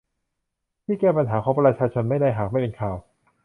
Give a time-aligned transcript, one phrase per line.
[0.85, 2.95] ที่แก้ปัญหาของประชาชนไม่ได้หากไม่เป็นข่าว